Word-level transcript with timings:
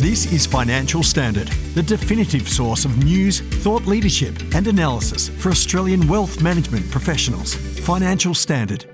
This 0.00 0.32
is 0.32 0.46
Financial 0.46 1.02
Standard, 1.02 1.48
the 1.74 1.82
definitive 1.82 2.48
source 2.48 2.84
of 2.84 3.04
news, 3.04 3.40
thought 3.40 3.84
leadership, 3.84 4.32
and 4.54 4.68
analysis 4.68 5.28
for 5.28 5.48
Australian 5.48 6.06
wealth 6.06 6.40
management 6.40 6.88
professionals. 6.88 7.56
Financial 7.80 8.32
Standard. 8.32 8.84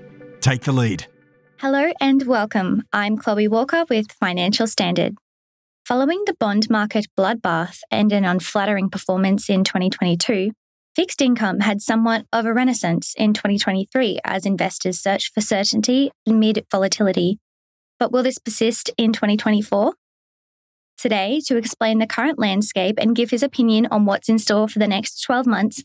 Take 0.41 0.63
the 0.63 0.71
lead. 0.71 1.05
Hello 1.59 1.91
and 2.01 2.25
welcome. 2.25 2.81
I'm 2.91 3.17
Chloe 3.17 3.47
Walker 3.47 3.85
with 3.87 4.13
Financial 4.13 4.65
Standard. 4.65 5.13
Following 5.85 6.23
the 6.25 6.33
bond 6.39 6.71
market 6.71 7.05
bloodbath 7.15 7.81
and 7.91 8.11
an 8.11 8.25
unflattering 8.25 8.89
performance 8.89 9.47
in 9.47 9.63
2022, 9.63 10.53
fixed 10.95 11.21
income 11.21 11.59
had 11.59 11.83
somewhat 11.83 12.25
of 12.33 12.47
a 12.47 12.53
renaissance 12.53 13.13
in 13.15 13.35
2023 13.35 14.21
as 14.25 14.47
investors 14.47 14.99
searched 14.99 15.35
for 15.35 15.41
certainty 15.41 16.09
amid 16.25 16.65
volatility. 16.71 17.37
But 17.99 18.11
will 18.11 18.23
this 18.23 18.39
persist 18.39 18.89
in 18.97 19.13
2024? 19.13 19.93
Today, 21.05 21.39
to 21.45 21.55
explain 21.55 21.99
the 21.99 22.07
current 22.07 22.39
landscape 22.39 22.95
and 22.97 23.15
give 23.15 23.29
his 23.29 23.43
opinion 23.43 23.85
on 23.91 24.05
what's 24.05 24.27
in 24.27 24.39
store 24.39 24.67
for 24.67 24.79
the 24.79 24.87
next 24.87 25.21
12 25.21 25.45
months, 25.45 25.83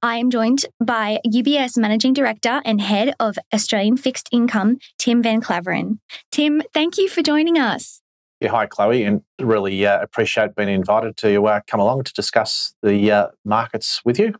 I 0.00 0.16
am 0.16 0.30
joined 0.30 0.64
by 0.82 1.18
UBS 1.26 1.76
Managing 1.76 2.14
Director 2.14 2.62
and 2.64 2.80
Head 2.80 3.12
of 3.20 3.36
Australian 3.52 3.98
Fixed 3.98 4.30
Income, 4.32 4.78
Tim 4.98 5.22
Van 5.22 5.42
Klaveren. 5.42 5.98
Tim, 6.30 6.62
thank 6.72 6.96
you 6.96 7.10
for 7.10 7.20
joining 7.20 7.58
us. 7.58 8.00
Yeah, 8.40 8.48
hi, 8.48 8.64
Chloe, 8.64 9.04
and 9.04 9.20
really 9.38 9.84
uh, 9.84 10.00
appreciate 10.00 10.54
being 10.54 10.70
invited 10.70 11.18
to 11.18 11.44
uh, 11.48 11.60
come 11.66 11.80
along 11.80 12.04
to 12.04 12.12
discuss 12.14 12.74
the 12.82 13.12
uh, 13.12 13.26
markets 13.44 14.00
with 14.06 14.18
you. 14.18 14.32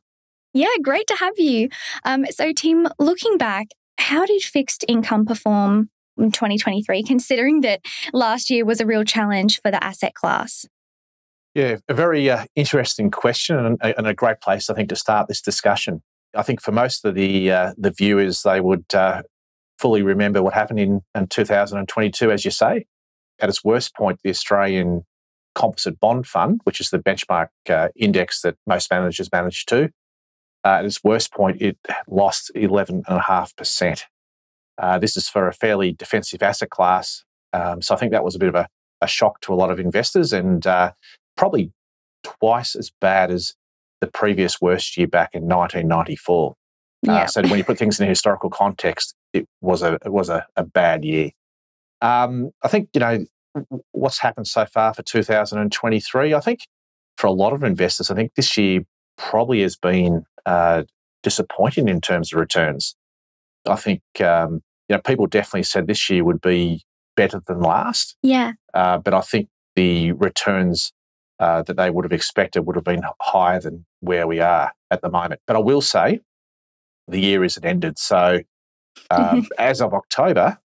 Yeah, 0.55 0.75
great 0.81 1.09
to 1.09 1.17
have 1.17 1.39
you. 1.39 1.69
Um, 2.07 2.25
so, 2.31 2.55
Tim, 2.55 2.89
looking 2.99 3.37
back, 3.37 3.67
how 3.99 4.25
did 4.25 4.41
fixed 4.41 4.83
income 4.89 5.27
perform 5.27 5.91
2023, 6.19 7.03
considering 7.03 7.61
that 7.63 7.81
last 8.13 8.51
year 8.51 8.65
was 8.65 8.81
a 8.81 8.87
real 8.87 9.05
challenge 9.05 9.61
for 9.63 9.71
the 9.71 9.83
asset 9.83 10.15
class? 10.15 10.67
Yeah, 11.55 11.77
a 11.89 11.95
very 11.95 12.31
uh, 12.31 12.45
interesting 12.57 13.11
question 13.11 13.59
and, 13.59 13.79
and, 13.83 14.07
a 14.07 14.15
great 14.15 14.41
place, 14.41 14.71
I 14.71 14.75
think, 14.75 14.89
to 14.89 14.97
start 14.97 15.29
this 15.29 15.43
discussion. 15.43 16.03
I 16.35 16.43
think 16.43 16.63
for 16.63 16.73
most 16.73 17.05
of 17.05 17.15
the 17.15 17.51
uh, 17.51 17.73
the 17.77 17.91
viewers, 17.91 18.41
they 18.43 18.61
would 18.61 18.87
uh, 18.95 19.23
fully 19.79 20.03
remember 20.03 20.43
what 20.43 20.55
happened 20.55 20.81
in, 20.81 21.03
in 21.15 21.27
2022, 21.27 22.31
as 22.31 22.45
you 22.47 22.51
say. 22.51 22.87
At 23.39 23.51
its 23.51 23.63
worst 23.63 23.95
point, 23.95 24.21
the 24.25 24.31
Australian 24.31 25.05
Composite 25.55 26.01
Bond 26.01 26.27
Fund, 26.27 26.61
which 26.65 26.81
is 26.81 26.89
the 26.89 26.99
benchmark 26.99 27.49
uh, 27.69 27.89
index 27.97 28.41
that 28.43 28.57
most 28.67 28.91
managers 28.91 29.29
manage 29.31 29.67
to, 29.67 29.91
uh, 30.65 30.69
at 30.69 30.85
its 30.85 31.03
worst 31.03 31.33
point, 31.33 31.61
it 31.61 31.77
lost 32.09 32.51
11.5%. 32.55 34.03
Uh, 34.79 34.99
this 34.99 35.17
is 35.17 35.29
for 35.29 35.49
a 35.49 35.53
fairly 35.53 35.93
defensive 35.93 36.43
asset 36.43 36.71
class. 36.71 37.25
Um, 37.53 37.83
so 37.83 37.95
I 37.95 37.99
think 37.99 38.13
that 38.13 38.25
was 38.25 38.35
a 38.35 38.39
bit 38.39 38.49
of 38.49 38.55
a, 38.55 38.69
a 39.01 39.07
shock 39.07 39.41
to 39.43 39.53
a 39.53 39.57
lot 39.57 39.71
of 39.71 39.79
investors 39.79 40.33
and 40.33 40.67
uh, 40.67 40.93
probably 41.37 41.73
twice 42.23 42.75
as 42.75 42.91
bad 43.01 43.31
as 43.31 43.55
the 44.01 44.07
previous 44.07 44.61
worst 44.61 44.97
year 44.97 45.07
back 45.07 45.31
in 45.35 45.43
1994. 45.43 46.55
Uh, 47.09 47.27
so 47.27 47.43
when 47.43 47.59
you 47.59 47.65
put 47.65 47.79
things 47.79 47.99
in 47.99 48.07
a 48.07 48.09
historical 48.09 48.49
context, 48.49 49.15
it 49.33 49.49
was 49.61 49.83
a 49.83 49.95
it 50.05 50.13
was 50.13 50.29
a, 50.29 50.47
a 50.57 50.63
bad 50.63 51.05
year. 51.05 51.31
Um, 52.01 52.51
I 52.63 52.69
think 52.69 52.91
you 52.95 53.01
know 53.01 53.25
what's 53.91 54.21
happened 54.21 54.47
so 54.47 54.67
far 54.67 54.95
for 54.95 55.03
2023. 55.03 56.35
I 56.35 56.41
think 56.41 56.61
for 57.17 57.27
a 57.27 57.33
lot 57.33 57.53
of 57.53 57.65
investors, 57.65 58.11
I 58.11 58.15
think 58.15 58.35
this 58.35 58.57
year 58.57 58.83
probably 59.19 59.63
has 59.63 59.77
been 59.77 60.25
uh, 60.47 60.85
disappointing 61.23 61.89
in 61.89 62.01
terms 62.01 62.33
of 62.33 62.39
returns. 62.39 62.97
I 63.67 63.77
think 63.77 64.03
um, 64.21 64.63
you 64.89 64.97
know 64.97 65.03
people 65.03 65.27
definitely 65.27 65.65
said 65.65 65.87
this 65.87 66.09
year 66.11 66.25
would 66.25 66.41
be 66.41 66.83
better 67.17 67.41
than 67.47 67.61
last. 67.61 68.17
Yeah. 68.23 68.53
Uh, 68.75 68.99
but 68.99 69.15
I 69.15 69.21
think 69.21 69.49
the 69.77 70.13
returns 70.13 70.93
uh, 71.39 71.63
that 71.63 71.77
they 71.77 71.91
would 71.91 72.05
have 72.05 72.13
expected 72.13 72.63
would 72.63 72.77
have 72.77 72.85
been 72.85 73.03
higher 73.21 73.61
than 73.61 73.85
where 74.01 74.27
we 74.27 74.41
are 74.41 74.73
at 74.91 75.03
the 75.03 75.11
moment. 75.11 75.41
But 75.47 75.57
I 75.57 75.61
will 75.61 75.81
say, 75.81 76.21
the 77.09 77.21
year 77.21 77.45
isn't 77.45 77.65
ended. 77.65 77.99
So 77.99 78.41
um, 79.11 79.47
as 79.59 79.81
of 79.81 79.93
October, 79.95 80.59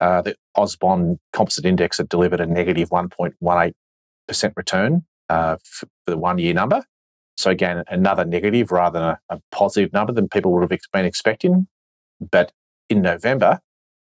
uh, 0.00 0.22
the 0.22 0.34
Ausbond 0.56 1.18
Composite 1.32 1.64
Index 1.64 1.98
had 1.98 2.08
delivered 2.08 2.40
a 2.40 2.46
negative 2.46 2.90
1.18% 2.90 4.52
return 4.56 5.02
uh, 5.28 5.56
for 5.64 5.86
the 6.06 6.18
one 6.18 6.38
year 6.38 6.54
number. 6.54 6.84
So 7.36 7.50
again, 7.50 7.82
another 7.88 8.24
negative 8.24 8.70
rather 8.72 8.98
than 8.98 9.08
a, 9.08 9.18
a 9.30 9.40
positive 9.50 9.92
number 9.92 10.12
than 10.12 10.28
people 10.28 10.52
would 10.52 10.70
have 10.70 10.80
been 10.92 11.04
expecting. 11.04 11.66
But 12.30 12.52
in 12.88 13.02
November, 13.02 13.60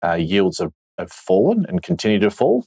uh, 0.03 0.13
yields 0.13 0.59
have, 0.59 0.71
have 0.97 1.11
fallen 1.11 1.65
and 1.67 1.81
continue 1.81 2.19
to 2.19 2.31
fall. 2.31 2.65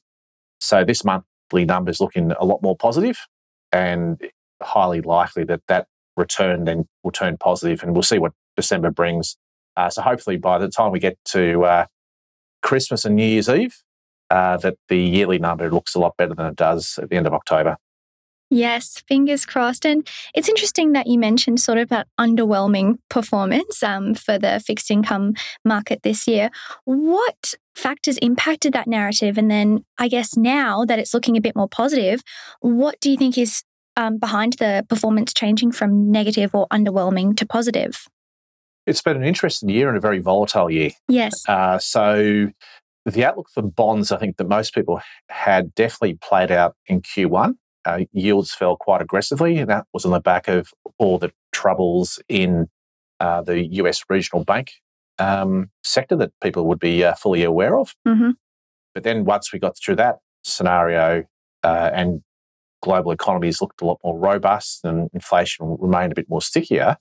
So 0.61 0.85
this 0.85 1.05
monthly 1.05 1.65
number 1.65 1.91
is 1.91 2.01
looking 2.01 2.33
a 2.33 2.45
lot 2.45 2.63
more 2.63 2.77
positive 2.77 3.27
and 3.73 4.21
highly 4.63 5.01
likely 5.01 5.45
that 5.45 5.63
that 5.69 5.87
return 6.17 6.65
then 6.65 6.89
will 7.03 7.13
turn 7.13 7.37
positive 7.39 7.83
and 7.83 7.93
we'll 7.93 8.03
see 8.03 8.19
what 8.19 8.33
December 8.57 8.91
brings. 8.91 9.37
Uh, 9.77 9.89
so 9.89 10.03
hopefully 10.03 10.37
by 10.37 10.59
the 10.59 10.69
time 10.69 10.91
we 10.91 10.99
get 10.99 11.17
to 11.25 11.65
uh, 11.65 11.87
Christmas 12.63 13.05
and 13.05 13.15
New 13.15 13.25
Year's 13.25 13.49
Eve, 13.49 13.77
uh, 14.31 14.57
that 14.59 14.77
the 14.89 14.99
yearly 14.99 15.39
number 15.39 15.71
looks 15.71 15.95
a 15.95 15.99
lot 15.99 16.17
better 16.17 16.35
than 16.35 16.47
it 16.47 16.57
does 16.57 16.99
at 17.01 17.09
the 17.09 17.17
end 17.17 17.27
of 17.27 17.33
October. 17.33 17.77
Yes, 18.51 19.03
fingers 19.07 19.45
crossed. 19.45 19.85
And 19.85 20.09
it's 20.35 20.49
interesting 20.49 20.93
that 20.93 21.07
you 21.07 21.19
mentioned 21.19 21.61
sort 21.61 21.79
of 21.79 21.91
that 21.91 22.09
underwhelming 22.19 22.99
performance 23.11 23.83
um, 23.83 24.15
for 24.15 24.39
the 24.39 24.63
fixed 24.65 24.91
income 24.91 25.35
market 25.65 26.03
this 26.03 26.27
year. 26.27 26.51
What 26.85 27.55
factors 27.75 28.17
impacted 28.19 28.73
that 28.73 28.87
narrative? 28.87 29.37
And 29.37 29.51
then 29.51 29.85
I 29.99 30.09
guess 30.09 30.37
now 30.37 30.85
that 30.87 30.99
it's 30.99 31.13
looking 31.13 31.37
a 31.37 31.43
bit 31.43 31.57
more 31.57 31.69
positive, 31.69 32.23
what 32.61 32.99
do 33.01 33.11
you 33.11 33.17
think 33.17 33.37
is 33.37 33.63
um, 33.97 34.17
behind 34.17 34.55
the 34.55 34.87
performance 34.89 35.35
changing 35.35 35.73
from 35.73 36.11
negative 36.11 36.55
or 36.55 36.67
underwhelming 36.69 37.37
to 37.37 37.47
positive? 37.47 38.07
It's 38.87 39.03
been 39.03 39.17
an 39.17 39.25
interesting 39.25 39.69
year 39.69 39.89
and 39.89 39.99
a 39.99 40.01
very 40.01 40.21
volatile 40.21 40.71
year. 40.71 40.93
Yes. 41.09 41.47
Uh, 41.47 41.79
so 41.79 42.49
the 43.05 43.25
outlook 43.25 43.51
for 43.53 43.63
bonds, 43.63 44.11
I 44.11 44.17
think 44.17 44.39
that 44.39 44.49
most 44.49 44.75
people 44.75 45.03
had 45.29 45.75
definitely 45.75 46.15
played 46.15 46.51
out 46.51 46.75
in 46.87 47.03
Q1 47.03 47.55
uh, 47.85 48.01
yields 48.13 48.53
fell 48.53 48.77
quite 48.77 49.01
aggressively. 49.01 49.59
And 49.59 49.71
that 49.71 49.87
was 49.93 50.05
on 50.05 50.13
the 50.13 50.21
back 50.21 50.49
of 50.49 50.73
all 50.99 51.19
the 51.19 51.33
troubles 51.53 52.21
in 52.29 52.69
uh, 53.21 53.43
the 53.43 53.67
US 53.67 54.03
regional 54.09 54.45
bank 54.45 54.73
um, 55.19 55.71
sector 55.83 56.17
that 56.17 56.33
people 56.43 56.67
would 56.67 56.79
be 56.79 57.05
uh, 57.05 57.15
fully 57.15 57.43
aware 57.43 57.77
of. 57.77 57.95
Mm-hmm. 58.07 58.31
But 58.95 59.05
then 59.05 59.25
once 59.25 59.53
we 59.53 59.59
got 59.59 59.77
through 59.77 59.97
that 59.97 60.17
scenario 60.45 61.25
uh, 61.65 61.91
and 61.93 62.23
global 62.83 63.11
economies 63.11 63.61
looked 63.61 63.83
a 63.83 63.85
lot 63.85 63.99
more 64.05 64.19
robust 64.19 64.85
and 64.85 65.09
inflation 65.13 65.77
remained 65.81 66.13
a 66.13 66.15
bit 66.15 66.29
more 66.29 66.43
stickier, 66.43 66.97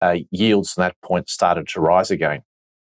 uh, 0.00 0.16
yields 0.30 0.72
from 0.72 0.82
that 0.82 0.96
point 1.04 1.28
started 1.28 1.68
to 1.68 1.80
rise 1.80 2.10
again 2.10 2.42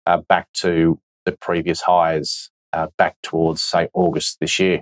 uh, 0.06 0.18
back 0.30 0.48
to 0.54 1.00
the 1.26 1.34
previous 1.34 1.82
highs 1.82 2.50
back 2.98 3.16
towards, 3.22 3.62
say, 3.62 3.88
August 3.94 4.40
this 4.40 4.58
year. 4.58 4.82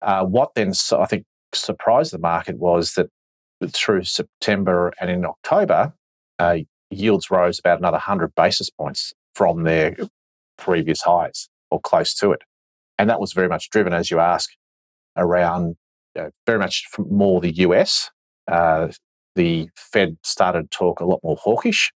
what 0.00 0.54
then, 0.54 0.72
so 0.72 1.00
I 1.00 1.06
think, 1.06 1.24
surprised 1.54 2.12
the 2.12 2.18
market 2.18 2.58
was 2.58 2.94
that 2.94 3.08
through 3.68 4.04
September 4.04 4.92
and 5.00 5.10
in 5.10 5.24
October, 5.24 5.92
uh, 6.38 6.58
yields 6.90 7.30
rose 7.30 7.58
about 7.58 7.78
another 7.78 7.96
100 7.96 8.34
basis 8.34 8.70
points 8.70 9.12
from 9.34 9.62
their 9.62 9.96
previous 10.58 11.02
highs 11.02 11.48
or 11.70 11.80
close 11.80 12.14
to 12.14 12.32
it. 12.32 12.42
And 12.98 13.08
that 13.08 13.20
was 13.20 13.32
very 13.32 13.48
much 13.48 13.70
driven, 13.70 13.92
as 13.92 14.10
you 14.10 14.18
ask, 14.18 14.50
around 15.16 15.76
uh, 16.18 16.30
very 16.46 16.58
much 16.58 16.86
more 16.98 17.40
the 17.40 17.52
US. 17.52 18.10
Uh, 18.50 18.88
the 19.36 19.68
Fed 19.76 20.16
started 20.22 20.70
to 20.70 20.76
talk 20.76 21.00
a 21.00 21.06
lot 21.06 21.20
more 21.22 21.36
hawkish. 21.36 21.92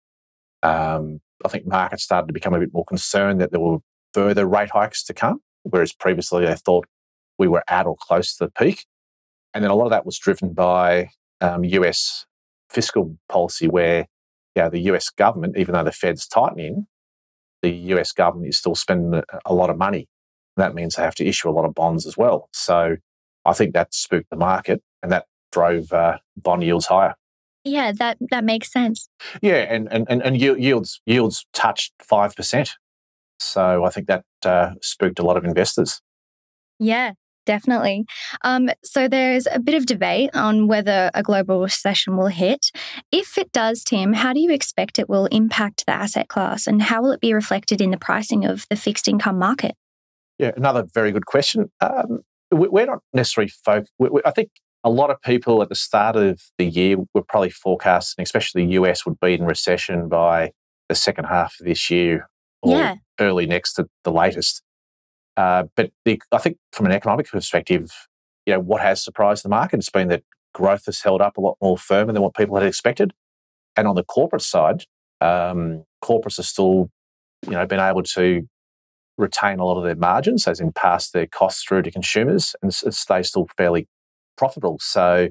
Um, 0.62 1.20
I 1.44 1.50
think 1.50 1.66
markets 1.66 2.04
started 2.04 2.28
to 2.28 2.34
become 2.34 2.54
a 2.54 2.60
bit 2.60 2.74
more 2.74 2.86
concerned 2.86 3.42
that 3.42 3.52
there 3.52 3.60
were 3.60 3.80
further 4.14 4.46
rate 4.46 4.70
hikes 4.70 5.04
to 5.06 5.14
come, 5.14 5.42
whereas 5.64 5.92
previously 5.92 6.46
they 6.46 6.56
thought 6.56 6.86
we 7.38 7.48
were 7.48 7.64
at 7.68 7.86
or 7.86 7.96
close 8.00 8.36
to 8.38 8.46
the 8.46 8.52
peak. 8.52 8.86
And 9.54 9.64
then 9.64 9.72
a 9.72 9.76
lot 9.76 9.86
of 9.86 9.92
that 9.92 10.06
was 10.06 10.18
driven 10.18 10.54
by 10.54 11.10
um, 11.42 11.64
US 11.64 12.26
fiscal 12.70 13.18
policy, 13.30 13.68
where 13.68 14.08
yeah, 14.56 14.70
the 14.70 14.82
US 14.92 15.10
government, 15.10 15.58
even 15.58 15.74
though 15.74 15.84
the 15.84 15.92
Fed's 15.92 16.28
tightening, 16.28 16.88
the 17.62 17.72
US 17.72 18.12
government 18.12 18.50
is 18.50 18.58
still 18.58 18.76
spending 18.76 19.22
a 19.46 19.54
lot 19.54 19.70
of 19.70 19.78
money. 19.78 20.08
And 20.56 20.64
that 20.64 20.76
means 20.76 20.96
they 20.96 21.04
have 21.04 21.16
to 21.16 21.26
issue 21.26 21.50
a 21.50 21.52
lot 21.52 21.66
of 21.66 21.74
bonds 21.74 22.06
as 22.06 22.18
well. 22.18 22.50
So 22.54 22.98
I 23.46 23.54
think 23.54 23.74
that 23.74 23.94
spooked 23.94 24.30
the 24.30 24.36
market 24.36 24.82
and 25.02 25.12
that 25.12 25.26
drove 25.52 25.92
uh, 25.92 26.18
bond 26.38 26.64
yields 26.64 26.86
higher. 26.86 27.16
Yeah, 27.64 27.94
that 27.94 28.18
that 28.30 28.44
makes 28.44 28.72
sense. 28.72 29.08
Yeah, 29.42 29.66
and 29.74 29.88
and 29.90 30.06
and, 30.10 30.38
yields 30.38 31.00
yields 31.06 31.46
touched 31.54 31.94
five 32.02 32.36
percent. 32.36 32.76
So 33.40 33.86
I 33.86 33.90
think 33.90 34.08
that 34.08 34.26
uh, 34.46 34.72
spooked 34.82 35.20
a 35.20 35.24
lot 35.24 35.38
of 35.38 35.46
investors. 35.46 36.02
Yeah, 36.78 37.14
Definitely. 37.46 38.06
Um, 38.44 38.70
so 38.84 39.08
there's 39.08 39.48
a 39.52 39.60
bit 39.60 39.76
of 39.76 39.86
debate 39.86 40.30
on 40.34 40.68
whether 40.68 41.12
a 41.14 41.22
global 41.22 41.62
recession 41.62 42.16
will 42.16 42.28
hit. 42.28 42.72
If 43.12 43.38
it 43.38 43.52
does, 43.52 43.84
Tim, 43.84 44.14
how 44.14 44.34
do 44.34 44.40
you 44.40 44.52
expect 44.52 44.98
it 44.98 45.10
will 45.10 45.26
impact 45.26 45.86
the 45.86 45.94
asset 45.94 46.30
class 46.30 46.68
and 46.68 46.82
how 46.82 47.02
will 47.02 47.12
it 47.12 47.20
be 47.22 47.34
reflected 47.34 47.82
in 47.82 47.92
the 47.92 47.98
pricing 47.98 48.46
of 48.46 48.66
the 48.70 48.76
fixed 48.76 49.08
income 49.08 49.38
market? 49.38 49.76
Yeah, 50.40 50.52
another 50.56 50.86
very 50.94 51.12
good 51.12 51.26
question. 51.26 51.72
Um, 51.82 52.20
we're 52.52 52.86
not 52.86 53.00
necessarily 53.14 53.50
folk. 53.50 53.86
I 54.26 54.32
think 54.32 54.50
a 54.84 54.90
lot 54.90 55.10
of 55.10 55.22
people 55.22 55.62
at 55.62 55.70
the 55.70 55.76
start 55.76 56.16
of 56.16 56.42
the 56.58 56.66
year 56.66 56.98
were 57.14 57.24
probably 57.24 57.50
forecasting, 57.50 58.24
especially 58.24 58.66
the 58.66 58.74
US, 58.74 59.06
would 59.06 59.20
be 59.20 59.34
in 59.34 59.44
recession 59.44 60.08
by 60.08 60.52
the 60.90 60.96
second 60.96 61.26
half 61.26 61.56
of 61.60 61.66
this 61.66 61.90
year 61.90 62.30
or 62.62 62.78
Yeah. 62.78 62.96
early 63.20 63.46
next 63.46 63.80
at 63.80 63.88
the 64.04 64.12
latest. 64.12 64.62
Uh, 65.36 65.64
but 65.76 65.92
the, 66.06 66.22
I 66.32 66.38
think 66.38 66.58
from 66.72 66.86
an 66.86 66.92
economic 66.92 67.30
perspective, 67.30 67.92
you 68.46 68.54
know, 68.54 68.60
what 68.60 68.82
has 68.82 69.04
surprised 69.04 69.44
the 69.44 69.50
market 69.50 69.78
has 69.78 69.90
been 69.90 70.10
that 70.10 70.24
growth 70.54 70.86
has 70.86 71.02
held 71.02 71.22
up 71.22 71.38
a 71.38 71.42
lot 71.42 71.58
more 71.62 71.78
firmer 71.78 72.14
than 72.14 72.22
what 72.22 72.36
people 72.36 72.56
had 72.56 72.66
expected. 72.66 73.14
And 73.76 73.88
on 73.88 73.96
the 73.96 74.04
corporate 74.04 74.44
side, 74.44 74.86
um, 75.22 75.86
corporates 76.04 76.40
are 76.40 76.44
still, 76.44 76.92
you 77.46 77.52
know, 77.52 77.66
been 77.66 77.80
able 77.80 78.04
to 78.04 78.48
retain 79.18 79.60
a 79.60 79.66
lot 79.66 79.78
of 79.78 79.84
their 79.84 79.96
margins, 79.96 80.48
as 80.48 80.60
in 80.60 80.72
pass 80.72 81.10
their 81.10 81.28
costs 81.28 81.64
through 81.64 81.84
to 81.84 81.92
consumers, 81.92 82.56
and 82.62 82.74
stay 82.74 83.24
still 83.24 83.48
fairly 83.58 83.88
profitable. 84.38 84.78
So, 84.80 85.30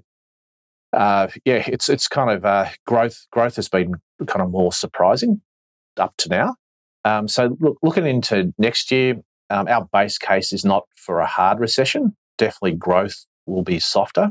uh, 0.93 1.29
yeah, 1.45 1.63
it's 1.67 1.89
it's 1.89 2.09
kind 2.09 2.31
of 2.31 2.45
uh, 2.45 2.69
growth. 2.87 3.27
Growth 3.31 3.57
has 3.57 3.69
been 3.69 3.95
kind 4.27 4.43
of 4.43 4.51
more 4.51 4.73
surprising 4.73 5.41
up 5.97 6.15
to 6.19 6.29
now. 6.29 6.57
Um, 7.05 7.29
so, 7.29 7.57
look, 7.61 7.79
looking 7.83 8.07
into 8.07 8.53
next 8.59 8.91
year, 8.91 9.17
um, 9.53 9.69
our 9.69 9.87
base 9.93 10.19
case 10.19 10.53
is 10.53 10.65
not 10.65 10.85
for 10.95 11.21
a 11.21 11.27
hard 11.27 11.61
recession. 11.61 12.17
Definitely, 12.39 12.73
growth 12.73 13.27
will 13.47 13.63
be 13.63 13.79
softer. 13.79 14.31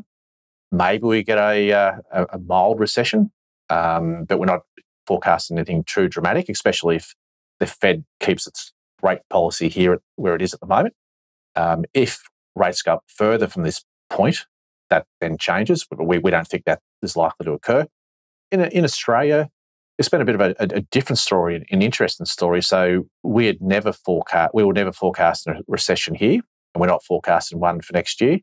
Maybe 0.72 1.04
we 1.04 1.24
get 1.24 1.38
a 1.38 1.72
uh, 1.72 1.94
a, 2.12 2.26
a 2.34 2.40
mild 2.40 2.80
recession, 2.80 3.32
um, 3.70 4.26
but 4.26 4.40
we're 4.40 4.46
not 4.46 4.62
forecasting 5.06 5.58
anything 5.58 5.84
too 5.84 6.08
dramatic, 6.08 6.50
especially 6.50 6.96
if 6.96 7.14
the 7.60 7.68
Fed 7.68 8.04
keeps 8.20 8.48
its 8.48 8.74
rate 9.04 9.22
policy 9.30 9.70
here 9.70 9.94
at 9.94 10.00
where 10.16 10.36
it 10.36 10.42
is 10.42 10.54
at 10.54 10.60
the 10.60 10.66
moment. 10.66 10.96
Um, 11.56 11.86
if 11.94 12.24
rates 12.56 12.82
go 12.82 12.94
up 12.94 13.04
further 13.08 13.48
from 13.48 13.64
this 13.64 13.84
point, 14.10 14.46
that 14.90 15.06
then 15.20 15.38
changes, 15.38 15.86
but 15.90 16.04
we, 16.06 16.18
we 16.18 16.32
don't 16.32 16.48
think 16.48 16.66
that 16.66 16.80
is 17.04 17.16
likely 17.16 17.46
to 17.46 17.52
occur. 17.52 17.86
In, 18.52 18.62
in 18.62 18.84
Australia, 18.84 19.50
it's 20.02 20.10
been 20.10 20.22
a 20.22 20.26
bit 20.26 20.34
of 20.34 20.42
a, 20.42 20.56
a, 20.60 20.82
different 20.82 21.20
story, 21.20 21.64
an 21.70 21.82
interesting 21.84 22.26
story. 22.26 22.64
So 22.64 23.06
we 23.22 23.46
had 23.46 23.62
never 23.62 23.94
forecast, 23.94 24.52
we 24.52 24.64
were 24.64 24.74
never 24.74 24.92
forecasting 24.92 25.54
a 25.54 25.60
recession 25.68 26.16
here, 26.16 26.42
and 26.74 26.82
we're 26.82 26.88
not 26.88 27.04
forecasting 27.04 27.60
one 27.60 27.82
for 27.82 27.94
next 27.94 28.20
year. 28.20 28.40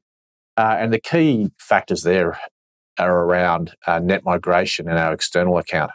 Uh, 0.56 0.76
and 0.78 0.92
the 0.92 1.00
key 1.00 1.48
factors 1.58 2.02
there 2.02 2.38
are 2.96 3.24
around 3.24 3.74
uh, 3.88 3.98
net 3.98 4.24
migration 4.24 4.88
in 4.88 4.96
our 4.96 5.12
external 5.12 5.58
account. 5.58 5.90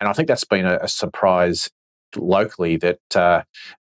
And 0.00 0.08
I 0.08 0.12
think 0.12 0.28
that's 0.28 0.44
been 0.44 0.66
a, 0.66 0.78
a 0.82 0.88
surprise 0.88 1.70
locally 2.14 2.76
that 2.76 3.00
uh, 3.14 3.42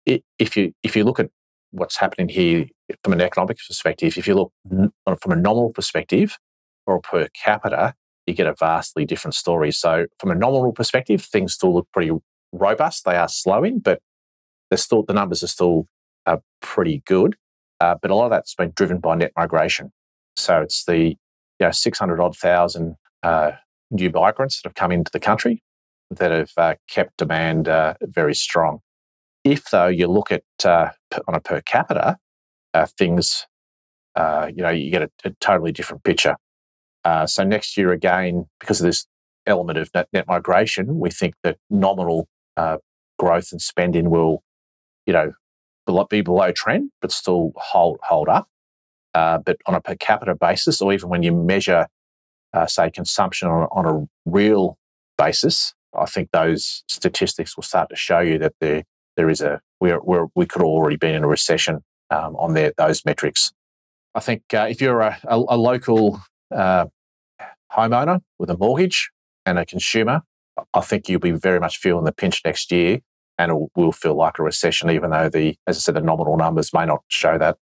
if 0.05 0.57
you 0.57 0.73
if 0.83 0.95
you 0.97 1.05
look 1.05 1.21
at 1.21 1.29
what's 1.71 1.97
happening 1.97 2.27
here 2.27 2.65
from 3.01 3.13
an 3.13 3.21
economic 3.21 3.57
perspective, 3.65 4.17
if 4.17 4.27
you 4.27 4.35
look 4.35 4.51
from 4.69 5.31
a 5.31 5.35
nominal 5.37 5.71
perspective 5.71 6.37
or 6.85 6.99
per 6.99 7.29
capita, 7.33 7.93
you 8.27 8.33
get 8.33 8.45
a 8.45 8.53
vastly 8.53 9.05
different 9.05 9.33
story. 9.33 9.71
So, 9.71 10.05
from 10.19 10.31
a 10.31 10.35
nominal 10.35 10.73
perspective, 10.73 11.23
things 11.23 11.53
still 11.53 11.73
look 11.73 11.87
pretty 11.91 12.11
robust. 12.51 13.05
They 13.05 13.15
are 13.15 13.29
slowing, 13.29 13.79
but 13.79 14.01
they're 14.69 14.77
still 14.77 15.03
the 15.03 15.13
numbers 15.13 15.43
are 15.43 15.47
still 15.47 15.87
uh, 16.25 16.37
pretty 16.61 17.01
good. 17.05 17.35
Uh, 17.79 17.95
but 18.01 18.11
a 18.11 18.15
lot 18.15 18.25
of 18.25 18.31
that's 18.31 18.55
been 18.55 18.73
driven 18.75 18.99
by 18.99 19.15
net 19.15 19.31
migration. 19.37 19.91
So 20.35 20.61
it's 20.61 20.85
the 20.85 20.99
you 20.99 21.15
know 21.61 21.71
six 21.71 21.97
hundred 21.97 22.19
odd 22.19 22.35
thousand 22.37 22.95
uh, 23.23 23.51
new 23.91 24.11
migrants 24.11 24.61
that 24.61 24.69
have 24.69 24.75
come 24.75 24.91
into 24.91 25.11
the 25.11 25.19
country 25.19 25.63
that 26.11 26.31
have 26.31 26.51
uh, 26.57 26.75
kept 26.89 27.17
demand 27.17 27.67
uh, 27.67 27.95
very 28.01 28.35
strong. 28.35 28.79
If 29.43 29.69
though 29.69 29.87
you 29.87 30.07
look 30.07 30.31
at 30.31 30.43
uh, 30.65 30.89
on 31.27 31.35
a 31.35 31.39
per 31.39 31.61
capita, 31.61 32.17
things 32.97 33.47
you 34.17 34.63
know 34.63 34.69
you 34.69 34.91
get 34.91 35.03
a, 35.03 35.09
a 35.23 35.29
totally 35.39 35.71
different 35.71 36.03
picture. 36.03 36.35
Uh, 37.07 37.25
so 37.25 37.41
next 37.41 37.77
year 37.77 37.93
again, 37.93 38.45
because 38.59 38.81
of 38.81 38.85
this 38.85 39.07
element 39.45 39.77
of 39.77 39.89
net, 39.95 40.09
net 40.11 40.27
migration, 40.27 40.99
we 40.99 41.09
think 41.09 41.35
that 41.41 41.55
nominal 41.69 42.27
uh, 42.57 42.75
growth 43.17 43.53
and 43.53 43.61
spending 43.61 44.09
will, 44.09 44.43
you 45.05 45.13
know, 45.13 45.31
be 46.09 46.19
below 46.19 46.51
trend, 46.51 46.91
but 47.01 47.13
still 47.13 47.53
hold 47.55 47.97
hold 48.03 48.27
up. 48.27 48.49
Uh, 49.13 49.37
but 49.37 49.55
on 49.67 49.73
a 49.73 49.79
per 49.79 49.95
capita 49.95 50.35
basis, 50.35 50.81
or 50.81 50.91
even 50.91 51.07
when 51.07 51.23
you 51.23 51.31
measure, 51.31 51.87
uh, 52.53 52.65
say, 52.65 52.91
consumption 52.91 53.47
on, 53.47 53.69
on 53.71 53.85
a 53.85 54.29
real 54.29 54.77
basis, 55.17 55.73
I 55.97 56.07
think 56.07 56.31
those 56.33 56.83
statistics 56.89 57.55
will 57.55 57.63
start 57.63 57.87
to 57.89 57.95
show 57.95 58.19
you 58.19 58.37
that 58.39 58.55
there 58.59 58.83
there 59.15 59.29
is 59.29 59.39
a 59.39 59.61
we're, 59.79 60.01
we're 60.01 60.27
we 60.35 60.45
could 60.45 60.61
already 60.61 60.97
be 60.97 61.13
in 61.13 61.23
a 61.23 61.27
recession 61.27 61.85
um, 62.09 62.35
on 62.35 62.53
those 62.77 63.05
metrics. 63.05 63.53
I 64.13 64.19
think 64.19 64.41
uh, 64.53 64.67
if 64.69 64.81
you're 64.81 64.99
a, 64.99 65.17
a, 65.23 65.37
a 65.37 65.57
local 65.57 66.21
uh, 66.53 66.87
homeowner 67.75 68.21
with 68.39 68.49
a 68.49 68.57
mortgage 68.57 69.09
and 69.45 69.57
a 69.59 69.65
consumer, 69.65 70.21
I 70.73 70.81
think 70.81 71.07
you'll 71.07 71.19
be 71.19 71.31
very 71.31 71.59
much 71.59 71.77
feeling 71.77 72.05
the 72.05 72.11
pinch 72.11 72.41
next 72.43 72.71
year, 72.71 72.99
and 73.37 73.51
it 73.51 73.69
will 73.75 73.91
feel 73.91 74.15
like 74.15 74.39
a 74.39 74.43
recession, 74.43 74.89
even 74.89 75.11
though 75.11 75.29
the, 75.29 75.55
as 75.67 75.77
I 75.77 75.79
said, 75.79 75.95
the 75.95 76.01
nominal 76.01 76.37
numbers 76.37 76.73
may 76.73 76.85
not 76.85 77.03
show 77.07 77.37
that. 77.37 77.57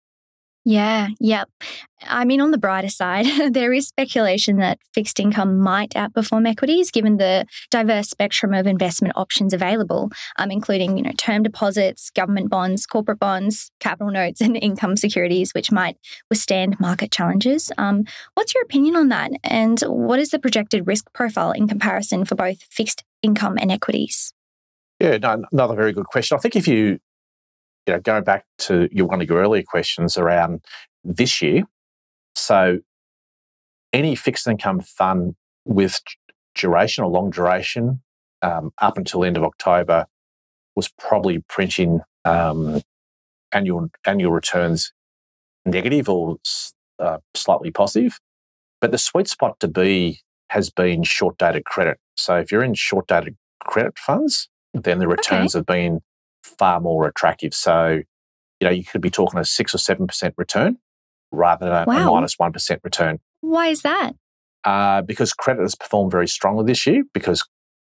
Yeah, 0.66 1.08
yep. 1.20 1.50
I 2.06 2.24
mean, 2.24 2.40
on 2.40 2.50
the 2.50 2.58
brighter 2.58 2.88
side, 2.88 3.26
there 3.52 3.72
is 3.72 3.88
speculation 3.88 4.56
that 4.56 4.78
fixed 4.94 5.20
income 5.20 5.58
might 5.58 5.90
outperform 5.90 6.48
equities 6.48 6.90
given 6.90 7.18
the 7.18 7.46
diverse 7.70 8.08
spectrum 8.08 8.54
of 8.54 8.66
investment 8.66 9.12
options 9.16 9.52
available, 9.52 10.10
um, 10.38 10.50
including 10.50 10.96
you 10.96 11.02
know 11.02 11.12
term 11.18 11.42
deposits, 11.42 12.10
government 12.10 12.48
bonds, 12.48 12.86
corporate 12.86 13.18
bonds, 13.18 13.70
capital 13.78 14.10
notes, 14.10 14.40
and 14.40 14.56
income 14.56 14.96
securities, 14.96 15.52
which 15.52 15.70
might 15.70 15.98
withstand 16.30 16.80
market 16.80 17.12
challenges. 17.12 17.70
Um, 17.76 18.04
what's 18.32 18.54
your 18.54 18.62
opinion 18.62 18.96
on 18.96 19.08
that? 19.08 19.32
And 19.44 19.78
what 19.82 20.18
is 20.18 20.30
the 20.30 20.38
projected 20.38 20.86
risk 20.86 21.12
profile 21.12 21.52
in 21.52 21.68
comparison 21.68 22.24
for 22.24 22.36
both 22.36 22.62
fixed 22.70 23.04
income 23.22 23.58
and 23.58 23.70
equities? 23.70 24.32
Yeah, 25.00 25.18
no, 25.18 25.42
another 25.52 25.74
very 25.74 25.92
good 25.92 26.06
question. 26.06 26.36
I 26.36 26.40
think 26.40 26.56
if 26.56 26.68
you, 26.68 26.98
you 27.86 27.94
know, 27.94 28.00
going 28.00 28.24
back 28.24 28.44
to 28.58 28.88
your 28.92 29.06
one 29.06 29.20
of 29.20 29.28
your 29.28 29.40
earlier 29.40 29.62
questions 29.62 30.16
around 30.16 30.64
this 31.04 31.42
year, 31.42 31.64
so 32.34 32.78
any 33.92 34.14
fixed 34.14 34.46
income 34.46 34.80
fund 34.80 35.34
with 35.64 36.00
duration 36.54 37.04
or 37.04 37.10
long 37.10 37.30
duration 37.30 38.02
um, 38.42 38.72
up 38.80 38.96
until 38.96 39.24
end 39.24 39.36
of 39.36 39.44
October 39.44 40.06
was 40.76 40.88
probably 40.98 41.38
printing 41.48 42.00
um, 42.24 42.80
annual 43.52 43.88
annual 44.06 44.32
returns 44.32 44.92
negative 45.64 46.08
or 46.08 46.36
uh, 46.98 47.18
slightly 47.34 47.70
positive. 47.70 48.18
But 48.80 48.90
the 48.90 48.98
sweet 48.98 49.28
spot 49.28 49.60
to 49.60 49.68
be 49.68 50.20
has 50.50 50.70
been 50.70 51.02
short 51.04 51.38
dated 51.38 51.64
credit. 51.64 51.98
So 52.16 52.36
if 52.36 52.52
you're 52.52 52.64
in 52.64 52.74
short 52.74 53.06
dated 53.06 53.36
credit 53.60 53.98
funds, 53.98 54.48
then 54.74 54.98
the 54.98 55.08
returns 55.08 55.54
okay. 55.54 55.60
have 55.60 55.66
been 55.66 56.00
far 56.58 56.80
more 56.80 57.06
attractive. 57.06 57.54
So, 57.54 58.00
you 58.60 58.64
know, 58.64 58.70
you 58.70 58.84
could 58.84 59.00
be 59.00 59.10
talking 59.10 59.40
a 59.40 59.44
six 59.44 59.74
or 59.74 59.78
seven 59.78 60.06
percent 60.06 60.34
return 60.36 60.78
rather 61.32 61.68
than 61.68 61.86
wow. 61.86 62.08
a 62.08 62.14
minus 62.14 62.38
one 62.38 62.52
percent 62.52 62.80
return. 62.84 63.18
Why 63.40 63.68
is 63.68 63.82
that? 63.82 64.12
Uh, 64.64 65.02
because 65.02 65.32
credit 65.32 65.62
has 65.62 65.74
performed 65.74 66.10
very 66.10 66.28
strongly 66.28 66.64
this 66.64 66.86
year. 66.86 67.04
Because 67.12 67.44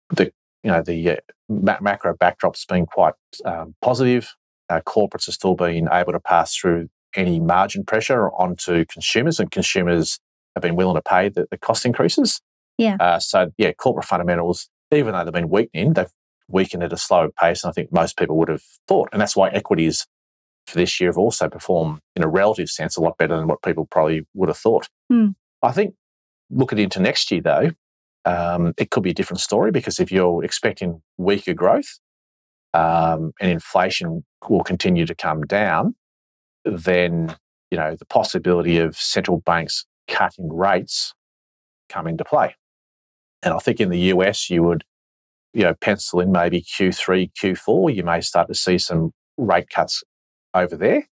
the 0.10 0.32
you 0.64 0.72
know 0.72 0.82
the 0.82 1.12
uh, 1.12 1.16
ma- 1.50 1.80
macro 1.82 2.16
backdrop's 2.16 2.66
been 2.66 2.86
quite 2.86 3.14
um, 3.46 3.76
positive. 3.82 4.34
Uh, 4.70 4.82
corporates 4.86 5.30
are 5.30 5.34
still 5.34 5.56
being 5.56 5.88
able 5.92 6.12
to 6.12 6.20
pass 6.20 6.56
through 6.56 6.90
any 7.16 7.40
margin 7.40 7.86
pressure 7.86 8.30
onto 8.32 8.84
consumers, 8.86 9.40
and 9.40 9.50
consumers 9.50 10.20
have 10.56 10.62
been 10.62 10.76
willing 10.76 10.96
to 10.96 11.02
pay 11.02 11.30
the, 11.30 11.48
the 11.50 11.58
cost 11.58 11.86
increases. 11.86 12.42
Yeah. 12.78 12.98
Uh, 13.00 13.20
so 13.20 13.52
yeah, 13.58 13.72
corporate 13.74 14.06
fundamentals, 14.06 14.70
even 14.92 15.14
though 15.14 15.24
they've 15.24 15.34
been 15.34 15.50
weakening, 15.50 15.94
they've 15.94 16.12
weakened 16.50 16.84
at 16.84 16.94
a 16.94 16.98
slower 16.98 17.30
pace 17.30 17.62
than 17.62 17.70
I 17.70 17.72
think 17.74 17.92
most 17.92 18.18
people 18.18 18.38
would 18.38 18.50
have 18.50 18.64
thought. 18.88 19.10
And 19.12 19.22
that's 19.22 19.36
why 19.36 19.50
equities 19.50 20.06
for 20.66 20.78
this 20.78 21.00
year 21.00 21.10
have 21.10 21.18
also 21.18 21.50
performed 21.50 22.00
in 22.16 22.24
a 22.24 22.28
relative 22.28 22.70
sense 22.70 22.98
a 22.98 23.02
lot 23.02 23.18
better 23.18 23.36
than 23.36 23.48
what 23.48 23.62
people 23.62 23.86
probably 23.86 24.28
would 24.34 24.50
have 24.50 24.58
thought. 24.58 24.90
Mm. 25.12 25.36
I 25.62 25.72
think 25.72 25.96
looking 26.50 26.80
into 26.80 27.00
next 27.00 27.32
year 27.32 27.42
though, 27.42 27.72
um, 28.26 28.74
it 28.78 28.92
could 28.92 29.04
be 29.04 29.12
a 29.12 29.14
different 29.14 29.40
story 29.40 29.72
because 29.72 30.00
if 30.00 30.12
you're 30.12 30.44
expecting 30.44 31.02
weaker 31.18 31.54
growth 31.54 32.00
um, 32.74 33.32
and 33.40 33.50
inflation 33.50 34.26
will 34.50 34.64
continue 34.64 35.06
to 35.06 35.16
come 35.16 35.44
down, 35.44 35.96
then 36.66 37.36
you 37.72 37.78
know 37.78 37.96
the 37.96 38.06
possibility 38.06 38.78
of 38.78 38.98
central 38.98 39.40
banks 39.40 39.86
cutting 40.08 40.52
rates 40.52 41.14
come 41.90 42.08
into 42.08 42.26
play. 42.26 42.56
And 43.44 43.54
I 43.54 43.60
think 43.60 43.80
in 43.80 43.90
the 43.90 44.00
US 44.14 44.50
you 44.50 44.64
would 44.64 44.84
you 45.54 45.64
know, 45.64 45.74
pencil 45.74 46.20
in 46.20 46.32
maybe 46.32 46.62
Q3, 46.62 47.32
Q4, 47.42 47.96
you 47.96 48.04
may 48.04 48.22
start 48.22 48.48
to 48.48 48.56
see 48.56 48.78
some 48.78 49.12
rate 49.38 49.70
cuts 49.70 50.04
over 50.54 50.76
there. 50.76 51.08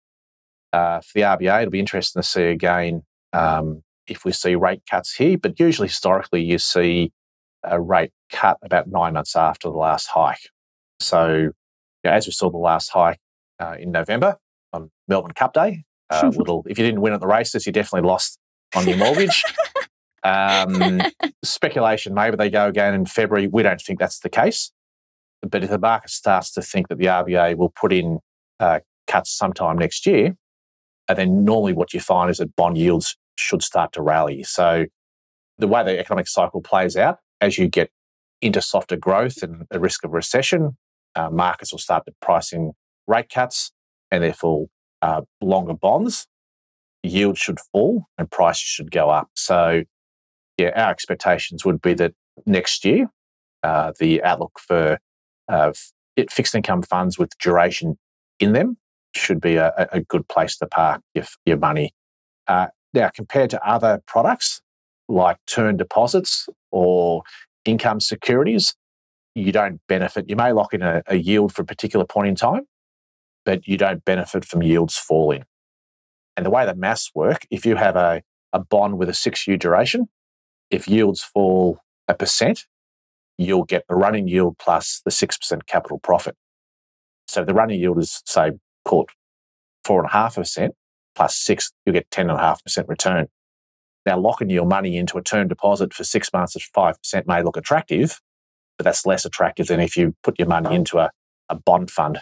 Uh, 0.72 1.00
for 1.00 1.12
the 1.14 1.20
RBA, 1.20 1.62
it'll 1.62 1.70
be 1.70 1.78
interesting 1.80 2.20
to 2.20 2.26
see 2.26 2.44
again 2.44 3.02
um, 3.32 3.82
if 4.06 4.24
we 4.24 4.32
see 4.32 4.54
rate 4.54 4.82
cuts 4.90 5.14
here, 5.14 5.38
but 5.38 5.58
usually 5.58 5.88
historically 5.88 6.42
you 6.42 6.58
see 6.58 7.12
a 7.62 7.80
rate 7.80 8.10
cut 8.30 8.58
about 8.62 8.88
nine 8.88 9.14
months 9.14 9.36
after 9.36 9.68
the 9.68 9.76
last 9.76 10.08
hike. 10.08 10.50
So, 11.00 11.28
you 11.36 11.52
know, 12.04 12.10
as 12.10 12.26
we 12.26 12.32
saw 12.32 12.50
the 12.50 12.58
last 12.58 12.90
hike 12.90 13.18
uh, 13.60 13.76
in 13.78 13.92
November 13.92 14.36
on 14.72 14.90
Melbourne 15.08 15.32
Cup 15.34 15.52
Day, 15.54 15.84
Uh, 16.10 16.30
little, 16.36 16.64
if 16.68 16.78
you 16.78 16.84
didn't 16.84 17.00
win 17.00 17.12
at 17.12 17.20
the 17.20 17.26
races, 17.26 17.66
you 17.66 17.72
definitely 17.72 18.06
lost 18.06 18.38
on 18.76 18.86
your 18.86 18.98
mortgage. 18.98 19.42
Um, 20.24 21.02
speculation, 21.44 22.14
maybe 22.14 22.36
they 22.36 22.50
go 22.50 22.66
again 22.66 22.94
in 22.94 23.06
February. 23.06 23.46
We 23.46 23.62
don't 23.62 23.80
think 23.80 23.98
that's 23.98 24.20
the 24.20 24.30
case. 24.30 24.72
But 25.42 25.62
if 25.62 25.70
the 25.70 25.78
market 25.78 26.10
starts 26.10 26.52
to 26.52 26.62
think 26.62 26.88
that 26.88 26.98
the 26.98 27.06
RBA 27.06 27.56
will 27.56 27.70
put 27.70 27.92
in 27.92 28.20
uh, 28.60 28.80
cuts 29.06 29.30
sometime 29.30 29.76
next 29.76 30.06
year, 30.06 30.36
and 31.08 31.18
then 31.18 31.44
normally 31.44 31.74
what 31.74 31.92
you 31.92 32.00
find 32.00 32.30
is 32.30 32.38
that 32.38 32.56
bond 32.56 32.78
yields 32.78 33.16
should 33.36 33.62
start 33.62 33.92
to 33.92 34.02
rally. 34.02 34.42
So 34.42 34.86
the 35.58 35.68
way 35.68 35.84
the 35.84 35.98
economic 35.98 36.28
cycle 36.28 36.62
plays 36.62 36.96
out, 36.96 37.18
as 37.40 37.58
you 37.58 37.68
get 37.68 37.90
into 38.40 38.60
softer 38.60 38.96
growth 38.96 39.42
and 39.42 39.66
the 39.70 39.80
risk 39.80 40.04
of 40.04 40.12
recession, 40.12 40.76
uh, 41.14 41.30
markets 41.30 41.72
will 41.72 41.78
start 41.78 42.04
to 42.06 42.12
price 42.20 42.52
in 42.52 42.72
rate 43.06 43.28
cuts 43.28 43.72
and 44.10 44.22
therefore 44.22 44.66
uh, 45.02 45.22
longer 45.40 45.74
bonds. 45.74 46.26
Yield 47.02 47.36
should 47.36 47.58
fall 47.72 48.06
and 48.16 48.30
prices 48.30 48.62
should 48.62 48.90
go 48.90 49.10
up. 49.10 49.28
So, 49.34 49.82
yeah, 50.58 50.70
our 50.74 50.90
expectations 50.90 51.64
would 51.64 51.82
be 51.82 51.94
that 51.94 52.12
next 52.46 52.84
year, 52.84 53.08
uh, 53.62 53.92
the 53.98 54.22
outlook 54.22 54.58
for 54.58 54.98
uh, 55.48 55.72
fixed 56.30 56.54
income 56.54 56.82
funds 56.82 57.18
with 57.18 57.36
duration 57.38 57.98
in 58.38 58.52
them 58.52 58.76
should 59.14 59.40
be 59.40 59.56
a, 59.56 59.72
a 59.92 60.00
good 60.00 60.28
place 60.28 60.56
to 60.56 60.66
park 60.66 61.00
your, 61.14 61.24
your 61.46 61.56
money. 61.56 61.92
Uh, 62.46 62.66
now, 62.92 63.10
compared 63.14 63.50
to 63.50 63.68
other 63.68 64.00
products 64.06 64.60
like 65.08 65.36
term 65.46 65.76
deposits 65.76 66.48
or 66.70 67.22
income 67.64 68.00
securities, 68.00 68.74
you 69.34 69.52
don't 69.52 69.80
benefit. 69.88 70.28
You 70.28 70.36
may 70.36 70.52
lock 70.52 70.74
in 70.74 70.82
a, 70.82 71.02
a 71.06 71.16
yield 71.16 71.52
for 71.52 71.62
a 71.62 71.66
particular 71.66 72.04
point 72.04 72.28
in 72.28 72.34
time, 72.34 72.66
but 73.44 73.66
you 73.66 73.76
don't 73.76 74.04
benefit 74.04 74.44
from 74.44 74.62
yields 74.62 74.96
falling. 74.96 75.44
And 76.36 76.46
the 76.46 76.50
way 76.50 76.66
the 76.66 76.74
maths 76.74 77.10
work, 77.14 77.46
if 77.50 77.64
you 77.66 77.76
have 77.76 77.96
a, 77.96 78.22
a 78.52 78.60
bond 78.60 78.98
with 78.98 79.08
a 79.08 79.14
six 79.14 79.46
year 79.46 79.56
duration, 79.56 80.08
if 80.70 80.88
yields 80.88 81.22
fall 81.22 81.78
a 82.08 82.14
percent, 82.14 82.64
you'll 83.38 83.64
get 83.64 83.84
the 83.88 83.94
running 83.94 84.28
yield 84.28 84.56
plus 84.58 85.00
the 85.04 85.10
6% 85.10 85.66
capital 85.66 85.98
profit. 85.98 86.36
So 87.26 87.44
the 87.44 87.54
running 87.54 87.80
yield 87.80 87.98
is, 87.98 88.22
say, 88.26 88.52
called 88.84 89.10
4.5% 89.86 90.70
plus 91.14 91.36
six, 91.36 91.70
you'll 91.86 91.94
get 91.94 92.10
10.5% 92.10 92.88
return. 92.88 93.28
Now, 94.06 94.18
locking 94.18 94.50
your 94.50 94.66
money 94.66 94.96
into 94.96 95.16
a 95.16 95.22
term 95.22 95.48
deposit 95.48 95.94
for 95.94 96.04
six 96.04 96.32
months 96.32 96.56
at 96.56 96.62
5% 96.76 97.26
may 97.26 97.42
look 97.42 97.56
attractive, 97.56 98.20
but 98.76 98.84
that's 98.84 99.06
less 99.06 99.24
attractive 99.24 99.68
than 99.68 99.80
if 99.80 99.96
you 99.96 100.14
put 100.22 100.38
your 100.38 100.48
money 100.48 100.74
into 100.74 100.98
a, 100.98 101.10
a 101.48 101.54
bond 101.54 101.90
fund. 101.90 102.20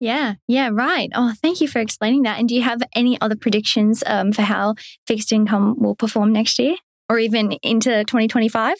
Yeah, 0.00 0.34
yeah, 0.46 0.70
right. 0.72 1.10
Oh, 1.14 1.34
thank 1.40 1.60
you 1.60 1.66
for 1.66 1.80
explaining 1.80 2.22
that. 2.22 2.38
And 2.38 2.48
do 2.48 2.54
you 2.54 2.62
have 2.62 2.82
any 2.94 3.20
other 3.20 3.36
predictions 3.36 4.04
um, 4.06 4.32
for 4.32 4.42
how 4.42 4.74
fixed 5.06 5.32
income 5.32 5.76
will 5.78 5.96
perform 5.96 6.32
next 6.32 6.58
year 6.58 6.76
or 7.08 7.18
even 7.18 7.52
into 7.62 8.04
2025? 8.04 8.76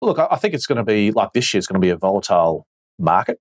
Look, 0.00 0.18
I 0.18 0.36
think 0.36 0.54
it's 0.54 0.66
going 0.66 0.78
to 0.78 0.84
be 0.84 1.12
like 1.12 1.32
this 1.32 1.52
year, 1.54 1.58
it's 1.58 1.66
going 1.66 1.80
to 1.80 1.84
be 1.84 1.90
a 1.90 1.96
volatile 1.96 2.66
market. 2.98 3.38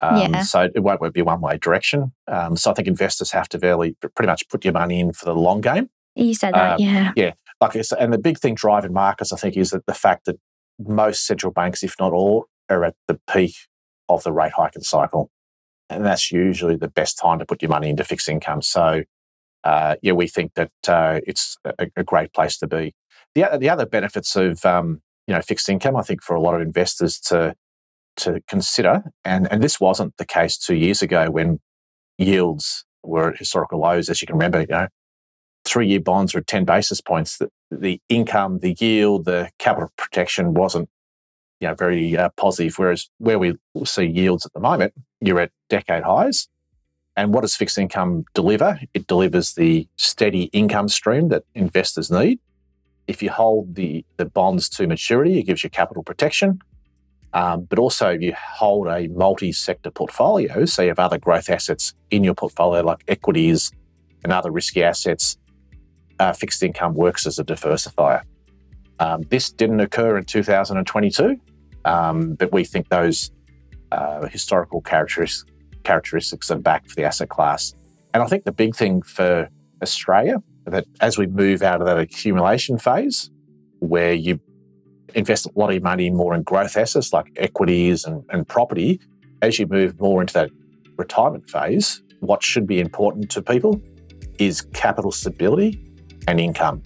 Um, 0.00 0.16
yeah. 0.18 0.42
So 0.42 0.68
it 0.74 0.80
won't 0.80 1.14
be 1.14 1.22
one 1.22 1.40
way 1.40 1.56
direction. 1.56 2.12
Um, 2.26 2.56
so 2.56 2.70
I 2.70 2.74
think 2.74 2.88
investors 2.88 3.30
have 3.30 3.48
to 3.50 3.58
really 3.58 3.96
pretty 4.14 4.26
much 4.26 4.48
put 4.48 4.64
your 4.64 4.74
money 4.74 5.00
in 5.00 5.12
for 5.12 5.24
the 5.24 5.34
long 5.34 5.60
game. 5.60 5.88
You 6.14 6.34
said 6.34 6.54
that, 6.54 6.74
um, 6.74 6.80
yeah. 6.80 7.12
Yeah. 7.16 7.32
Like, 7.60 7.74
and 7.98 8.12
the 8.12 8.18
big 8.18 8.38
thing 8.38 8.54
driving 8.54 8.92
markets, 8.92 9.32
I 9.32 9.36
think, 9.36 9.56
is 9.56 9.70
that 9.70 9.86
the 9.86 9.94
fact 9.94 10.26
that 10.26 10.36
most 10.78 11.26
central 11.26 11.52
banks, 11.52 11.82
if 11.82 11.94
not 11.98 12.12
all, 12.12 12.46
are 12.68 12.84
at 12.84 12.94
the 13.08 13.18
peak 13.32 13.54
of 14.08 14.22
the 14.24 14.32
rate 14.32 14.52
hiking 14.52 14.82
cycle. 14.82 15.30
And 15.88 16.04
that's 16.04 16.32
usually 16.32 16.76
the 16.76 16.88
best 16.88 17.18
time 17.18 17.38
to 17.38 17.46
put 17.46 17.62
your 17.62 17.70
money 17.70 17.90
into 17.90 18.04
fixed 18.04 18.28
income. 18.28 18.62
So, 18.62 19.04
uh, 19.64 19.96
yeah, 20.02 20.12
we 20.12 20.26
think 20.26 20.54
that 20.54 20.72
uh, 20.86 21.20
it's 21.26 21.56
a, 21.64 21.88
a, 21.96 22.04
great 22.04 22.32
place 22.32 22.58
to 22.58 22.66
be. 22.66 22.94
The, 23.34 23.58
the 23.58 23.68
other 23.68 23.86
benefits 23.86 24.36
of 24.36 24.64
um, 24.64 25.02
you 25.26 25.34
know 25.34 25.42
fixed 25.42 25.68
income, 25.68 25.96
I 25.96 26.02
think, 26.02 26.22
for 26.22 26.34
a 26.36 26.40
lot 26.40 26.54
of 26.54 26.60
investors 26.60 27.18
to 27.20 27.54
to 28.16 28.40
consider, 28.48 29.02
and 29.24 29.50
and 29.50 29.62
this 29.62 29.80
wasn't 29.80 30.16
the 30.16 30.26
case 30.26 30.56
two 30.56 30.76
years 30.76 31.02
ago 31.02 31.30
when 31.30 31.60
yields 32.18 32.84
were 33.02 33.30
at 33.30 33.38
historical 33.38 33.80
lows, 33.80 34.08
as 34.08 34.20
you 34.20 34.26
can 34.26 34.36
remember. 34.36 34.60
You 34.60 34.66
know, 34.68 34.88
three 35.64 35.88
year 35.88 36.00
bonds 36.00 36.34
were 36.34 36.40
at 36.40 36.46
ten 36.46 36.64
basis 36.64 37.00
points. 37.00 37.38
The, 37.38 37.48
the 37.70 38.00
income, 38.08 38.60
the 38.60 38.76
yield, 38.78 39.24
the 39.24 39.50
capital 39.58 39.90
protection 39.96 40.54
wasn't 40.54 40.88
you 41.60 41.68
know 41.68 41.74
very 41.74 42.16
uh, 42.16 42.28
positive. 42.36 42.78
Whereas 42.78 43.08
where 43.18 43.38
we 43.38 43.54
see 43.84 44.04
yields 44.04 44.46
at 44.46 44.52
the 44.52 44.60
moment, 44.60 44.94
you're 45.20 45.40
at 45.40 45.50
decade 45.68 46.04
highs. 46.04 46.48
And 47.16 47.32
what 47.32 47.42
does 47.42 47.54
fixed 47.54 47.78
income 47.78 48.24
deliver? 48.34 48.80
It 48.92 49.06
delivers 49.06 49.54
the 49.54 49.86
steady 49.96 50.44
income 50.52 50.88
stream 50.88 51.28
that 51.28 51.44
investors 51.54 52.10
need. 52.10 52.40
If 53.06 53.22
you 53.22 53.30
hold 53.30 53.74
the, 53.74 54.04
the 54.16 54.24
bonds 54.24 54.68
to 54.70 54.86
maturity, 54.86 55.38
it 55.38 55.44
gives 55.44 55.62
you 55.62 55.70
capital 55.70 56.02
protection. 56.02 56.60
Um, 57.34 57.64
but 57.64 57.78
also, 57.78 58.10
if 58.10 58.22
you 58.22 58.32
hold 58.36 58.86
a 58.86 59.08
multi 59.08 59.52
sector 59.52 59.90
portfolio, 59.90 60.64
so 60.64 60.82
you 60.82 60.88
have 60.88 61.00
other 61.00 61.18
growth 61.18 61.50
assets 61.50 61.92
in 62.10 62.22
your 62.22 62.34
portfolio, 62.34 62.82
like 62.82 63.02
equities 63.08 63.72
and 64.22 64.32
other 64.32 64.52
risky 64.52 64.84
assets, 64.84 65.36
uh, 66.20 66.32
fixed 66.32 66.62
income 66.62 66.94
works 66.94 67.26
as 67.26 67.38
a 67.38 67.44
diversifier. 67.44 68.22
Um, 69.00 69.22
this 69.22 69.50
didn't 69.50 69.80
occur 69.80 70.16
in 70.16 70.24
2022, 70.24 71.36
um, 71.84 72.34
but 72.34 72.52
we 72.52 72.64
think 72.64 72.88
those 72.88 73.32
uh, 73.90 74.26
historical 74.28 74.80
characteristics, 74.80 75.44
characteristics 75.82 76.50
are 76.50 76.58
back 76.58 76.88
for 76.88 76.94
the 76.94 77.04
asset 77.04 77.28
class. 77.28 77.74
And 78.14 78.22
I 78.22 78.26
think 78.26 78.44
the 78.44 78.52
big 78.52 78.76
thing 78.76 79.02
for 79.02 79.48
Australia 79.82 80.42
that 80.66 80.86
as 81.00 81.18
we 81.18 81.26
move 81.26 81.62
out 81.62 81.80
of 81.80 81.86
that 81.86 81.98
accumulation 81.98 82.78
phase, 82.78 83.30
where 83.80 84.12
you 84.12 84.40
invest 85.14 85.46
a 85.46 85.50
lot 85.54 85.72
of 85.72 85.82
money 85.82 86.10
more 86.10 86.34
in 86.34 86.42
growth 86.42 86.76
assets 86.76 87.12
like 87.12 87.30
equities 87.36 88.04
and, 88.04 88.24
and 88.30 88.48
property, 88.48 89.00
as 89.42 89.58
you 89.58 89.66
move 89.66 90.00
more 90.00 90.20
into 90.20 90.34
that 90.34 90.50
retirement 90.96 91.48
phase, 91.48 92.02
what 92.20 92.42
should 92.42 92.66
be 92.66 92.80
important 92.80 93.30
to 93.30 93.42
people 93.42 93.80
is 94.38 94.62
capital 94.72 95.12
stability 95.12 95.80
and 96.26 96.40
income. 96.40 96.82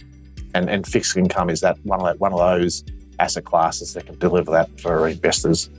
And, 0.53 0.69
and 0.69 0.85
fixed 0.85 1.15
income 1.15 1.49
is 1.49 1.61
that 1.61 1.77
one 1.83 1.99
of 1.99 2.05
that, 2.05 2.19
one 2.19 2.33
of 2.33 2.39
those 2.39 2.83
asset 3.19 3.45
classes 3.45 3.93
that 3.93 4.05
can 4.05 4.17
deliver 4.17 4.51
that 4.51 4.79
for 4.79 5.07
investors. 5.07 5.69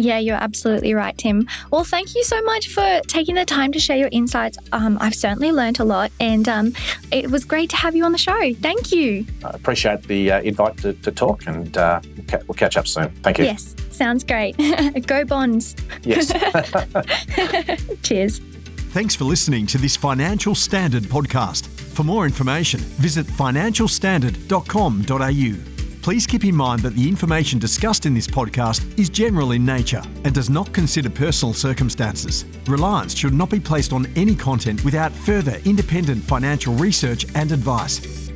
Yeah, 0.00 0.18
you're 0.18 0.36
absolutely 0.36 0.94
right, 0.94 1.16
Tim. 1.16 1.46
Well, 1.70 1.84
thank 1.84 2.14
you 2.14 2.24
so 2.24 2.40
much 2.42 2.68
for 2.68 3.00
taking 3.06 3.34
the 3.34 3.44
time 3.44 3.72
to 3.72 3.78
share 3.78 3.96
your 3.96 4.08
insights. 4.12 4.58
Um, 4.72 4.98
I've 5.00 5.14
certainly 5.14 5.52
learned 5.52 5.80
a 5.80 5.84
lot, 5.84 6.10
and 6.18 6.48
um, 6.48 6.72
it 7.12 7.30
was 7.30 7.44
great 7.44 7.70
to 7.70 7.76
have 7.76 7.94
you 7.94 8.04
on 8.04 8.12
the 8.12 8.18
show. 8.18 8.54
Thank 8.54 8.92
you. 8.92 9.26
I 9.44 9.50
appreciate 9.50 10.02
the 10.04 10.32
uh, 10.32 10.40
invite 10.40 10.78
to, 10.78 10.94
to, 10.94 11.12
talk, 11.12 11.46
and 11.46 11.76
uh, 11.76 12.00
we'll 12.46 12.56
catch 12.56 12.76
up 12.76 12.88
soon. 12.88 13.10
Thank 13.22 13.38
you. 13.38 13.44
Yes, 13.44 13.74
sounds 13.90 14.24
great. 14.24 14.56
Go 15.06 15.24
Bonds. 15.24 15.76
Yes. 16.02 16.32
Cheers. 18.02 18.40
Thanks 18.90 19.14
for 19.14 19.24
listening 19.24 19.66
to 19.68 19.78
this 19.78 19.96
Financial 19.96 20.54
Standard 20.54 21.04
podcast. 21.04 21.68
For 21.68 22.02
more 22.02 22.24
information, 22.24 22.80
visit 22.80 23.26
financialstandard.com.au. 23.26 25.69
Please 26.02 26.26
keep 26.26 26.46
in 26.46 26.56
mind 26.56 26.80
that 26.80 26.94
the 26.94 27.06
information 27.06 27.58
discussed 27.58 28.06
in 28.06 28.14
this 28.14 28.26
podcast 28.26 28.98
is 28.98 29.10
general 29.10 29.52
in 29.52 29.66
nature 29.66 30.02
and 30.24 30.34
does 30.34 30.48
not 30.48 30.72
consider 30.72 31.10
personal 31.10 31.52
circumstances. 31.52 32.46
Reliance 32.66 33.14
should 33.14 33.34
not 33.34 33.50
be 33.50 33.60
placed 33.60 33.92
on 33.92 34.06
any 34.16 34.34
content 34.34 34.82
without 34.82 35.12
further 35.12 35.60
independent 35.66 36.24
financial 36.24 36.72
research 36.74 37.26
and 37.34 37.52
advice. 37.52 38.29